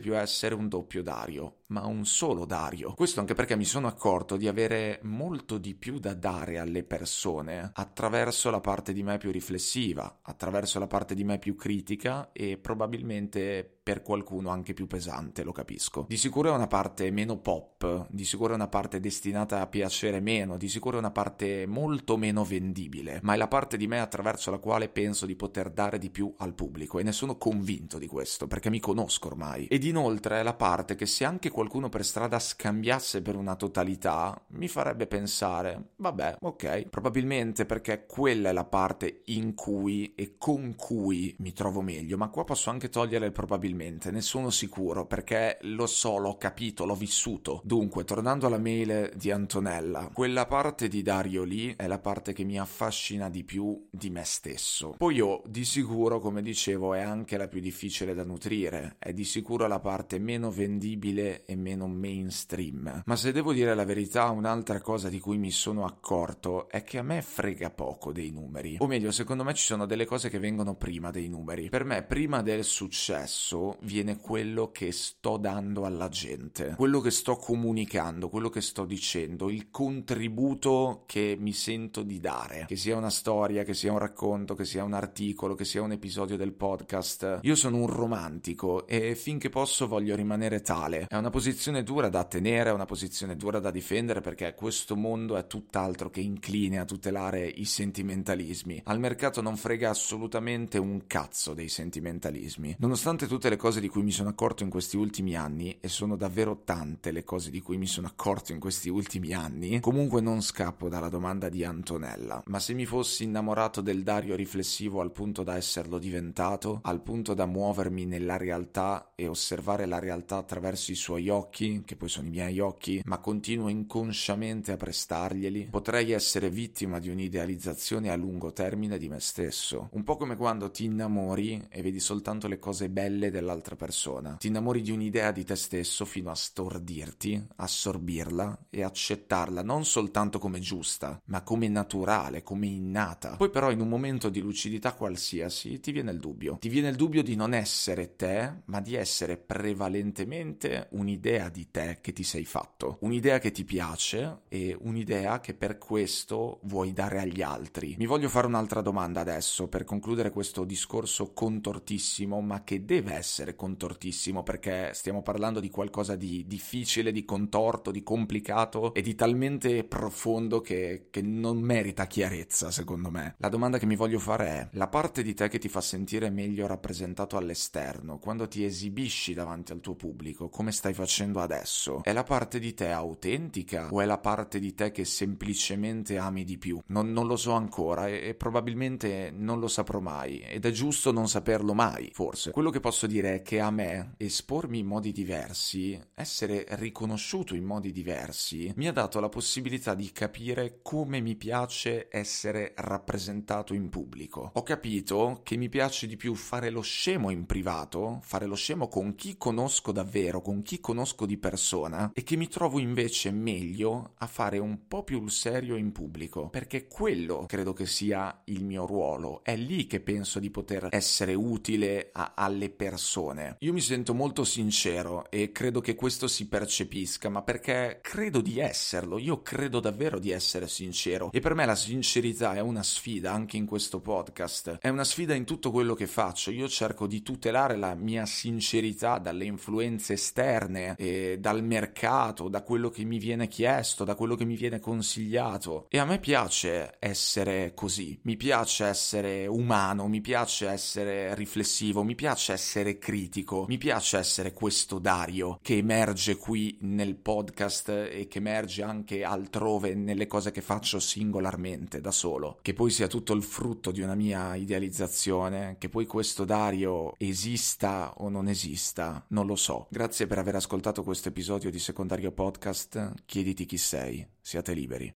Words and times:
più 0.00 0.16
essere 0.16 0.54
un 0.54 0.68
doppio 0.68 1.02
Dario, 1.02 1.58
ma 1.68 1.86
un 1.86 2.04
solo 2.04 2.44
Dario. 2.44 2.94
Questo 2.94 3.20
anche 3.20 3.34
perché 3.34 3.56
mi 3.56 3.64
sono 3.64 3.86
accorto 3.86 4.36
di 4.36 4.48
avere 4.48 5.00
molto 5.02 5.58
di 5.58 5.74
più 5.74 5.98
da 5.98 6.14
dare 6.14 6.58
alle 6.58 6.84
persone 6.84 7.70
attraverso 7.72 8.50
la 8.50 8.60
parte 8.60 8.92
di 8.92 9.02
me 9.02 9.18
più 9.18 9.30
riflessiva, 9.30 10.20
attraverso 10.22 10.78
la 10.78 10.86
parte 10.86 11.14
di 11.14 11.24
me 11.24 11.38
più 11.38 11.56
critica 11.56 12.30
e 12.32 12.58
probabilmente 12.58 13.70
per 13.86 14.02
qualcuno 14.02 14.50
anche 14.50 14.74
più 14.74 14.88
pesante, 14.88 15.44
lo 15.44 15.52
capisco. 15.52 16.06
Di 16.08 16.16
sicuro 16.16 16.50
è 16.50 16.54
una 16.54 16.66
parte 16.66 17.08
meno 17.12 17.38
pop, 17.38 18.08
di 18.10 18.24
sicuro 18.24 18.50
è 18.50 18.56
una 18.56 18.66
parte 18.66 18.98
destinata 18.98 19.60
a 19.60 19.68
piacere 19.68 20.18
meno, 20.18 20.56
di 20.56 20.68
sicuro 20.68 20.96
è 20.96 20.98
una 20.98 21.12
parte 21.12 21.66
molto 21.66 22.16
meno 22.16 22.42
vendibile, 22.42 23.20
ma 23.22 23.34
è 23.34 23.36
la 23.36 23.46
parte 23.46 23.76
di 23.76 23.86
me 23.86 24.00
attraverso 24.00 24.50
la 24.50 24.58
quale 24.58 24.88
penso 24.88 25.24
di 25.24 25.36
poter 25.36 25.70
dare 25.70 25.98
di 25.98 26.10
più 26.10 26.34
al 26.38 26.54
pubblico 26.54 26.98
e 26.98 27.04
ne 27.04 27.12
sono 27.12 27.36
convinto 27.36 27.98
di 27.98 28.08
questo, 28.08 28.48
perché 28.48 28.70
mi 28.70 28.80
conosco 28.80 29.28
ormai. 29.28 29.66
Ed 29.66 29.84
inoltre 29.84 30.40
è 30.40 30.42
la 30.42 30.54
parte 30.54 30.96
che 30.96 31.06
se 31.06 31.24
anche 31.24 31.50
qualcuno 31.56 31.88
per 31.88 32.04
strada 32.04 32.38
scambiasse 32.38 33.22
per 33.22 33.34
una 33.34 33.56
totalità, 33.56 34.38
mi 34.48 34.68
farebbe 34.68 35.06
pensare, 35.06 35.92
vabbè, 35.96 36.36
ok, 36.42 36.88
probabilmente 36.90 37.64
perché 37.64 38.04
quella 38.04 38.50
è 38.50 38.52
la 38.52 38.66
parte 38.66 39.22
in 39.26 39.54
cui 39.54 40.12
e 40.14 40.34
con 40.36 40.74
cui 40.76 41.34
mi 41.38 41.54
trovo 41.54 41.80
meglio, 41.80 42.18
ma 42.18 42.28
qua 42.28 42.44
posso 42.44 42.68
anche 42.68 42.90
togliere 42.90 43.24
il 43.24 43.32
probabilmente 43.32 44.10
ne 44.10 44.20
sono 44.20 44.50
sicuro 44.50 45.06
perché 45.06 45.56
lo 45.62 45.86
so, 45.86 46.18
l'ho 46.18 46.36
capito, 46.36 46.84
l'ho 46.84 46.94
vissuto. 46.94 47.62
Dunque, 47.64 48.04
tornando 48.04 48.48
alla 48.48 48.58
mail 48.58 49.12
di 49.14 49.30
Antonella, 49.30 50.10
quella 50.12 50.44
parte 50.44 50.88
di 50.88 51.00
Dario 51.00 51.42
lì 51.42 51.74
è 51.74 51.86
la 51.86 51.98
parte 51.98 52.34
che 52.34 52.44
mi 52.44 52.60
affascina 52.60 53.30
di 53.30 53.44
più 53.44 53.86
di 53.90 54.10
me 54.10 54.24
stesso. 54.24 54.94
Poi 54.98 55.14
io, 55.14 55.40
di 55.46 55.64
sicuro, 55.64 56.20
come 56.20 56.42
dicevo, 56.42 56.92
è 56.92 57.00
anche 57.00 57.38
la 57.38 57.48
più 57.48 57.60
difficile 57.60 58.12
da 58.12 58.24
nutrire, 58.24 58.96
è 58.98 59.14
di 59.14 59.24
sicuro 59.24 59.66
la 59.66 59.80
parte 59.80 60.18
meno 60.18 60.50
vendibile 60.50 61.44
e 61.46 61.56
meno 61.56 61.86
mainstream. 61.86 63.02
Ma 63.04 63.16
se 63.16 63.32
devo 63.32 63.52
dire 63.52 63.74
la 63.74 63.84
verità, 63.84 64.30
un'altra 64.30 64.80
cosa 64.80 65.08
di 65.08 65.20
cui 65.20 65.38
mi 65.38 65.50
sono 65.50 65.84
accorto 65.84 66.68
è 66.68 66.82
che 66.82 66.98
a 66.98 67.02
me 67.02 67.22
frega 67.22 67.70
poco 67.70 68.12
dei 68.12 68.30
numeri. 68.30 68.76
O 68.80 68.86
meglio, 68.86 69.10
secondo 69.12 69.44
me 69.44 69.54
ci 69.54 69.64
sono 69.64 69.86
delle 69.86 70.04
cose 70.04 70.28
che 70.28 70.38
vengono 70.38 70.74
prima 70.74 71.10
dei 71.10 71.28
numeri. 71.28 71.68
Per 71.68 71.84
me, 71.84 72.02
prima 72.02 72.42
del 72.42 72.64
successo, 72.64 73.76
viene 73.80 74.18
quello 74.18 74.70
che 74.70 74.92
sto 74.92 75.36
dando 75.36 75.84
alla 75.84 76.08
gente, 76.08 76.74
quello 76.76 77.00
che 77.00 77.10
sto 77.10 77.36
comunicando, 77.36 78.28
quello 78.28 78.48
che 78.48 78.60
sto 78.60 78.84
dicendo, 78.84 79.48
il 79.48 79.70
contributo 79.70 81.04
che 81.06 81.36
mi 81.38 81.52
sento 81.52 82.02
di 82.02 82.18
dare, 82.18 82.64
che 82.66 82.76
sia 82.76 82.96
una 82.96 83.10
storia, 83.10 83.62
che 83.62 83.74
sia 83.74 83.92
un 83.92 83.98
racconto, 83.98 84.54
che 84.54 84.64
sia 84.64 84.84
un 84.84 84.94
articolo, 84.94 85.54
che 85.54 85.64
sia 85.64 85.82
un 85.82 85.92
episodio 85.92 86.36
del 86.36 86.52
podcast. 86.52 87.40
Io 87.42 87.54
sono 87.54 87.76
un 87.78 87.86
romantico 87.86 88.86
e 88.86 89.14
finché 89.14 89.48
posso 89.48 89.86
voglio 89.86 90.16
rimanere 90.16 90.60
tale. 90.60 91.06
È 91.08 91.16
una 91.16 91.30
posizione 91.36 91.82
dura 91.82 92.08
da 92.08 92.24
tenere, 92.24 92.70
è 92.70 92.72
una 92.72 92.86
posizione 92.86 93.36
dura 93.36 93.58
da 93.58 93.70
difendere 93.70 94.22
perché 94.22 94.54
questo 94.54 94.96
mondo 94.96 95.36
è 95.36 95.46
tutt'altro 95.46 96.08
che 96.08 96.20
incline 96.20 96.78
a 96.78 96.86
tutelare 96.86 97.44
i 97.46 97.66
sentimentalismi. 97.66 98.80
Al 98.84 98.98
mercato 98.98 99.42
non 99.42 99.58
frega 99.58 99.90
assolutamente 99.90 100.78
un 100.78 101.02
cazzo 101.06 101.52
dei 101.52 101.68
sentimentalismi. 101.68 102.76
Nonostante 102.78 103.26
tutte 103.26 103.50
le 103.50 103.56
cose 103.56 103.80
di 103.80 103.88
cui 103.88 104.02
mi 104.02 104.12
sono 104.12 104.30
accorto 104.30 104.62
in 104.62 104.70
questi 104.70 104.96
ultimi 104.96 105.36
anni, 105.36 105.76
e 105.78 105.88
sono 105.88 106.16
davvero 106.16 106.62
tante 106.64 107.10
le 107.10 107.22
cose 107.22 107.50
di 107.50 107.60
cui 107.60 107.76
mi 107.76 107.86
sono 107.86 108.06
accorto 108.06 108.52
in 108.52 108.58
questi 108.58 108.88
ultimi 108.88 109.34
anni, 109.34 109.80
comunque 109.80 110.22
non 110.22 110.40
scappo 110.40 110.88
dalla 110.88 111.10
domanda 111.10 111.50
di 111.50 111.64
Antonella. 111.64 112.44
Ma 112.46 112.58
se 112.60 112.72
mi 112.72 112.86
fossi 112.86 113.24
innamorato 113.24 113.82
del 113.82 114.02
Dario 114.02 114.36
riflessivo 114.36 115.02
al 115.02 115.12
punto 115.12 115.42
da 115.42 115.56
esserlo 115.56 115.98
diventato, 115.98 116.80
al 116.84 117.02
punto 117.02 117.34
da 117.34 117.44
muovermi 117.44 118.06
nella 118.06 118.38
realtà 118.38 119.12
e 119.14 119.28
osservare 119.28 119.84
la 119.84 119.98
realtà 119.98 120.38
attraverso 120.38 120.92
i 120.92 120.94
suoi 120.94 121.24
occhi, 121.30 121.82
che 121.84 121.96
poi 121.96 122.08
sono 122.08 122.26
i 122.26 122.30
miei 122.30 122.60
occhi, 122.60 123.00
ma 123.06 123.18
continuo 123.18 123.68
inconsciamente 123.68 124.72
a 124.72 124.76
prestarglieli, 124.76 125.68
potrei 125.70 126.12
essere 126.12 126.50
vittima 126.50 126.98
di 126.98 127.08
un'idealizzazione 127.08 128.10
a 128.10 128.16
lungo 128.16 128.52
termine 128.52 128.98
di 128.98 129.08
me 129.08 129.20
stesso. 129.20 129.88
Un 129.92 130.04
po' 130.04 130.16
come 130.16 130.36
quando 130.36 130.70
ti 130.70 130.84
innamori 130.84 131.66
e 131.70 131.82
vedi 131.82 132.00
soltanto 132.00 132.48
le 132.48 132.58
cose 132.58 132.90
belle 132.90 133.30
della 133.30 133.46
dell'altra 133.46 133.76
persona. 133.76 134.36
Ti 134.38 134.48
innamori 134.48 134.82
di 134.82 134.90
un'idea 134.90 135.30
di 135.30 135.44
te 135.44 135.54
stesso 135.54 136.04
fino 136.04 136.30
a 136.30 136.34
stordirti, 136.34 137.46
assorbirla 137.56 138.66
e 138.68 138.82
accettarla 138.82 139.62
non 139.62 139.84
soltanto 139.84 140.40
come 140.40 140.58
giusta, 140.58 141.20
ma 141.26 141.42
come 141.42 141.68
naturale, 141.68 142.42
come 142.42 142.66
innata. 142.66 143.36
Poi 143.36 143.50
però 143.50 143.70
in 143.70 143.80
un 143.80 143.88
momento 143.88 144.28
di 144.28 144.40
lucidità 144.40 144.94
qualsiasi 144.94 145.78
ti 145.78 145.92
viene 145.92 146.10
il 146.10 146.18
dubbio. 146.18 146.58
Ti 146.60 146.68
viene 146.68 146.88
il 146.88 146.96
dubbio 146.96 147.22
di 147.22 147.36
non 147.36 147.54
essere 147.54 148.16
te, 148.16 148.62
ma 148.64 148.80
di 148.80 148.96
essere 148.96 149.36
prevalentemente 149.36 150.88
un'idea 150.90 151.14
di 151.18 151.70
te 151.70 151.98
che 152.00 152.12
ti 152.12 152.22
sei 152.22 152.44
fatto. 152.44 152.98
Un'idea 153.00 153.38
che 153.38 153.50
ti 153.50 153.64
piace 153.64 154.42
e 154.48 154.76
un'idea 154.78 155.40
che 155.40 155.54
per 155.54 155.78
questo 155.78 156.60
vuoi 156.64 156.92
dare 156.92 157.20
agli 157.20 157.42
altri. 157.42 157.94
Mi 157.98 158.06
voglio 158.06 158.28
fare 158.28 158.46
un'altra 158.46 158.80
domanda 158.80 159.20
adesso 159.20 159.68
per 159.68 159.84
concludere 159.84 160.30
questo 160.30 160.64
discorso 160.64 161.32
contortissimo, 161.32 162.40
ma 162.40 162.62
che 162.62 162.84
deve 162.84 163.14
essere 163.14 163.56
contortissimo 163.56 164.42
perché 164.42 164.90
stiamo 164.94 165.22
parlando 165.22 165.60
di 165.60 165.70
qualcosa 165.70 166.16
di 166.16 166.44
difficile, 166.46 167.12
di 167.12 167.24
contorto, 167.24 167.90
di 167.90 168.02
complicato 168.02 168.94
e 168.94 169.02
di 169.02 169.14
talmente 169.14 169.84
profondo 169.84 170.60
che, 170.60 171.08
che 171.10 171.22
non 171.22 171.58
merita 171.58 172.06
chiarezza, 172.06 172.70
secondo 172.70 173.10
me. 173.10 173.34
La 173.38 173.48
domanda 173.48 173.78
che 173.78 173.86
mi 173.86 173.96
voglio 173.96 174.18
fare 174.18 174.46
è: 174.46 174.68
la 174.72 174.88
parte 174.88 175.22
di 175.22 175.34
te 175.34 175.48
che 175.48 175.58
ti 175.58 175.68
fa 175.68 175.80
sentire 175.80 176.30
meglio 176.30 176.66
rappresentato 176.66 177.36
all'esterno, 177.36 178.18
quando 178.18 178.48
ti 178.48 178.64
esibisci 178.64 179.34
davanti 179.34 179.72
al 179.72 179.80
tuo 179.80 179.94
pubblico, 179.94 180.48
come 180.48 180.72
stai 180.72 180.92
facendo 180.92 181.05
adesso, 181.40 182.02
è 182.02 182.12
la 182.12 182.24
parte 182.24 182.58
di 182.58 182.74
te 182.74 182.90
autentica 182.90 183.88
o 183.90 184.00
è 184.00 184.04
la 184.04 184.18
parte 184.18 184.58
di 184.58 184.74
te 184.74 184.92
che 184.92 185.04
semplicemente 185.04 186.16
ami 186.18 186.44
di 186.44 186.58
più? 186.58 186.80
Non, 186.86 187.12
non 187.12 187.26
lo 187.26 187.36
so 187.36 187.52
ancora 187.52 188.06
e, 188.08 188.28
e 188.28 188.34
probabilmente 188.34 189.30
non 189.32 189.58
lo 189.58 189.68
saprò 189.68 190.00
mai 190.00 190.38
ed 190.38 190.64
è 190.64 190.70
giusto 190.70 191.12
non 191.12 191.28
saperlo 191.28 191.74
mai, 191.74 192.10
forse. 192.12 192.50
Quello 192.52 192.70
che 192.70 192.80
posso 192.80 193.06
dire 193.06 193.16
dire 193.16 193.42
che 193.42 193.60
a 193.60 193.70
me 193.70 194.14
espormi 194.18 194.78
in 194.78 194.86
modi 194.86 195.10
diversi, 195.10 195.98
essere 196.14 196.66
riconosciuto 196.70 197.54
in 197.54 197.64
modi 197.64 197.90
diversi, 197.90 198.72
mi 198.76 198.86
ha 198.88 198.92
dato 198.92 199.20
la 199.20 199.28
possibilità 199.28 199.94
di 199.94 200.12
capire 200.12 200.80
come 200.82 201.20
mi 201.20 201.34
piace 201.34 202.08
essere 202.10 202.74
rappresentato 202.76 203.72
in 203.72 203.88
pubblico. 203.88 204.50
Ho 204.52 204.62
capito 204.62 205.40
che 205.42 205.56
mi 205.56 205.68
piace 205.68 206.06
di 206.06 206.16
più 206.16 206.34
fare 206.34 206.68
lo 206.70 206.82
scemo 206.82 207.30
in 207.30 207.46
privato, 207.46 208.20
fare 208.22 208.46
lo 208.46 208.54
scemo 208.54 208.88
con 208.88 209.14
chi 209.14 209.36
conosco 209.36 209.92
davvero, 209.92 210.42
con 210.42 210.60
chi 210.62 210.78
conosco 210.78 210.95
conosco 210.96 211.26
di 211.26 211.36
persona 211.36 212.10
e 212.14 212.22
che 212.22 212.36
mi 212.36 212.48
trovo 212.48 212.78
invece 212.78 213.30
meglio 213.30 214.14
a 214.16 214.26
fare 214.26 214.56
un 214.56 214.88
po' 214.88 215.04
più 215.04 215.22
il 215.22 215.30
serio 215.30 215.76
in 215.76 215.92
pubblico, 215.92 216.48
perché 216.48 216.86
quello 216.86 217.44
credo 217.46 217.74
che 217.74 217.84
sia 217.84 218.40
il 218.44 218.64
mio 218.64 218.86
ruolo, 218.86 219.44
è 219.44 219.56
lì 219.56 219.86
che 219.86 220.00
penso 220.00 220.38
di 220.38 220.48
poter 220.48 220.88
essere 220.90 221.34
utile 221.34 222.08
a, 222.12 222.32
alle 222.34 222.70
persone. 222.70 223.56
Io 223.60 223.74
mi 223.74 223.82
sento 223.82 224.14
molto 224.14 224.42
sincero 224.44 225.30
e 225.30 225.52
credo 225.52 225.82
che 225.82 225.94
questo 225.94 226.28
si 226.28 226.48
percepisca, 226.48 227.28
ma 227.28 227.42
perché 227.42 227.98
credo 228.00 228.40
di 228.40 228.58
esserlo, 228.58 229.18
io 229.18 229.42
credo 229.42 229.80
davvero 229.80 230.18
di 230.18 230.30
essere 230.30 230.66
sincero. 230.66 231.30
E 231.30 231.40
per 231.40 231.54
me 231.54 231.66
la 231.66 231.74
sincerità 231.74 232.54
è 232.54 232.60
una 232.60 232.82
sfida 232.82 233.32
anche 233.32 233.58
in 233.58 233.66
questo 233.66 234.00
podcast, 234.00 234.78
è 234.80 234.88
una 234.88 235.04
sfida 235.04 235.34
in 235.34 235.44
tutto 235.44 235.70
quello 235.70 235.92
che 235.92 236.06
faccio, 236.06 236.50
io 236.50 236.68
cerco 236.68 237.06
di 237.06 237.22
tutelare 237.22 237.76
la 237.76 237.94
mia 237.94 238.24
sincerità 238.24 239.18
dalle 239.18 239.44
influenze 239.44 240.14
esterne, 240.14 240.75
e 240.96 241.38
dal 241.40 241.62
mercato, 241.64 242.48
da 242.48 242.62
quello 242.62 242.90
che 242.90 243.04
mi 243.04 243.18
viene 243.18 243.48
chiesto, 243.48 244.04
da 244.04 244.14
quello 244.14 244.34
che 244.34 244.44
mi 244.44 244.56
viene 244.56 244.80
consigliato. 244.80 245.86
E 245.88 245.98
a 245.98 246.04
me 246.04 246.18
piace 246.18 246.96
essere 246.98 247.72
così, 247.74 248.18
mi 248.22 248.36
piace 248.36 248.84
essere 248.84 249.46
umano, 249.46 250.08
mi 250.08 250.20
piace 250.20 250.68
essere 250.68 251.34
riflessivo, 251.34 252.02
mi 252.02 252.14
piace 252.14 252.52
essere 252.52 252.98
critico, 252.98 253.64
mi 253.68 253.78
piace 253.78 254.18
essere 254.18 254.52
questo 254.52 254.98
Dario 254.98 255.58
che 255.62 255.76
emerge 255.76 256.36
qui 256.36 256.78
nel 256.82 257.16
podcast 257.16 257.88
e 257.88 258.26
che 258.28 258.38
emerge 258.38 258.82
anche 258.82 259.24
altrove 259.24 259.94
nelle 259.94 260.26
cose 260.26 260.50
che 260.50 260.60
faccio 260.60 260.98
singolarmente 260.98 262.00
da 262.00 262.10
solo, 262.10 262.58
che 262.62 262.74
poi 262.74 262.90
sia 262.90 263.06
tutto 263.06 263.32
il 263.32 263.42
frutto 263.42 263.90
di 263.90 264.00
una 264.00 264.14
mia 264.14 264.54
idealizzazione, 264.54 265.76
che 265.78 265.88
poi 265.88 266.06
questo 266.06 266.44
Dario 266.44 267.14
esista 267.18 268.14
o 268.18 268.28
non 268.28 268.48
esista, 268.48 269.24
non 269.28 269.46
lo 269.46 269.56
so. 269.56 269.86
Grazie 269.90 270.26
per 270.26 270.38
aver 270.38 270.56
ascoltato 270.66 271.04
questo 271.04 271.28
episodio 271.28 271.70
di 271.70 271.78
Secondario 271.78 272.32
Podcast, 272.32 273.12
chiediti 273.24 273.66
chi 273.66 273.78
sei, 273.78 274.26
siate 274.40 274.72
liberi. 274.72 275.12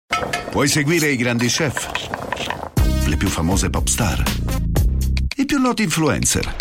Puoi 0.48 0.68
seguire 0.68 1.08
i 1.08 1.16
grandi 1.16 1.48
chef, 1.48 1.90
le 3.08 3.16
più 3.16 3.26
famose 3.26 3.68
pop 3.68 3.88
star, 3.88 4.22
i 5.38 5.44
più 5.46 5.58
noti 5.58 5.82
influencer, 5.82 6.54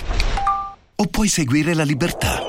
o 0.96 1.06
puoi 1.06 1.28
seguire 1.28 1.76
la 1.76 1.84
libertà. 1.84 2.42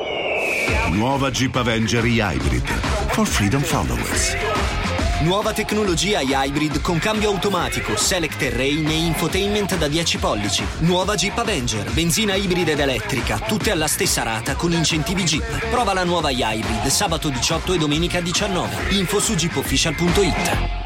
Nuova 0.89 1.31
Jeep 1.31 1.55
Avenger 1.57 2.07
Hybrid 2.07 2.67
for 3.11 3.27
Freedom 3.27 3.61
Followers. 3.61 4.50
Nuova 5.23 5.53
tecnologia 5.53 6.23
hybrid 6.23 6.81
con 6.81 6.99
cambio 6.99 7.29
automatico, 7.29 7.95
select 7.95 8.39
terrain 8.39 8.89
e 8.89 8.95
infotainment 8.95 9.77
da 9.77 9.87
10 9.87 10.17
pollici. 10.17 10.65
Nuova 10.79 11.15
Jeep 11.15 11.37
Avenger, 11.37 11.91
benzina 11.91 12.35
ibrida 12.35 12.71
ed 12.71 12.81
elettrica, 12.81 13.39
tutte 13.39 13.71
alla 13.71 13.87
stessa 13.87 14.23
rata 14.23 14.55
con 14.55 14.73
incentivi 14.73 15.25
Jeep. 15.25 15.69
Prova 15.69 15.93
la 15.93 16.05
nuova 16.05 16.31
hybrid 16.31 16.87
sabato 16.87 17.29
18 17.29 17.75
e 17.75 17.79
domenica 17.79 18.23
19. 18.23 18.95
Info 18.95 19.21
su 19.21 19.35
jeepofficial.it. 19.35 20.80